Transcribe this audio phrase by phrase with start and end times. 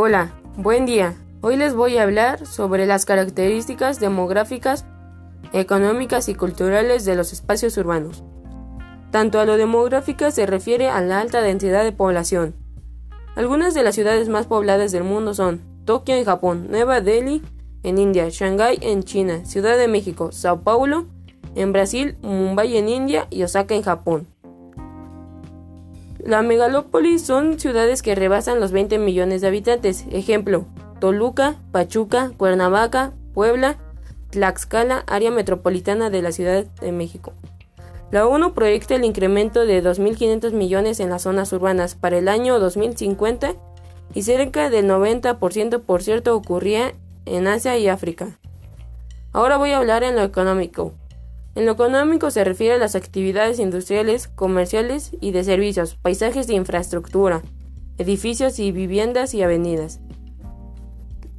[0.00, 1.16] Hola, buen día.
[1.40, 4.84] Hoy les voy a hablar sobre las características demográficas,
[5.52, 8.22] económicas y culturales de los espacios urbanos.
[9.10, 12.54] Tanto a lo demográfica se refiere a la alta densidad de población.
[13.34, 17.42] Algunas de las ciudades más pobladas del mundo son Tokio en Japón, Nueva Delhi
[17.82, 21.06] en India, Shanghái en China, Ciudad de México, Sao Paulo
[21.56, 24.28] en Brasil, Mumbai en India y Osaka en Japón.
[26.28, 30.04] La megalópolis son ciudades que rebasan los 20 millones de habitantes.
[30.12, 30.66] Ejemplo,
[31.00, 33.78] Toluca, Pachuca, Cuernavaca, Puebla,
[34.28, 37.32] Tlaxcala, área metropolitana de la Ciudad de México.
[38.10, 42.58] La ONU proyecta el incremento de 2.500 millones en las zonas urbanas para el año
[42.58, 43.54] 2050
[44.12, 46.92] y cerca del 90% por cierto ocurría
[47.24, 48.38] en Asia y África.
[49.32, 50.92] Ahora voy a hablar en lo económico.
[51.58, 56.54] En lo económico se refiere a las actividades industriales, comerciales y de servicios, paisajes de
[56.54, 57.42] infraestructura,
[57.98, 59.98] edificios y viviendas y avenidas.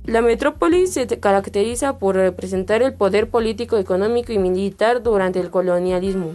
[0.04, 6.34] La metrópoli se caracteriza por representar el poder político, económico y militar durante el colonialismo.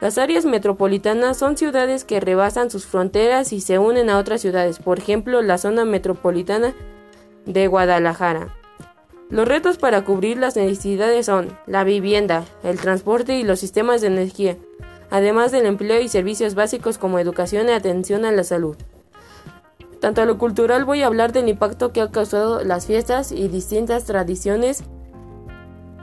[0.00, 4.78] Las áreas metropolitanas son ciudades que rebasan sus fronteras y se unen a otras ciudades,
[4.78, 6.74] por ejemplo la zona metropolitana
[7.44, 8.54] de Guadalajara.
[9.34, 14.06] Los retos para cubrir las necesidades son la vivienda, el transporte y los sistemas de
[14.06, 14.56] energía,
[15.10, 18.76] además del empleo y servicios básicos como educación y atención a la salud.
[19.98, 23.48] Tanto a lo cultural voy a hablar del impacto que ha causado las fiestas y
[23.48, 24.84] distintas tradiciones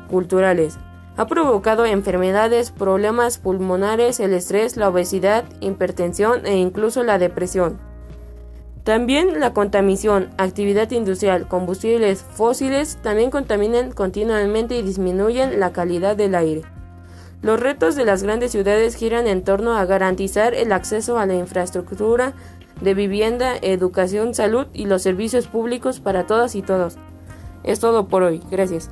[0.09, 0.77] culturales.
[1.15, 7.79] Ha provocado enfermedades, problemas pulmonares, el estrés, la obesidad, hipertensión e incluso la depresión.
[8.83, 16.33] También la contaminación, actividad industrial, combustibles fósiles también contaminan continuamente y disminuyen la calidad del
[16.33, 16.63] aire.
[17.43, 21.35] Los retos de las grandes ciudades giran en torno a garantizar el acceso a la
[21.35, 22.33] infraestructura
[22.81, 26.97] de vivienda, educación, salud y los servicios públicos para todas y todos.
[27.63, 28.41] Es todo por hoy.
[28.49, 28.89] Gracias.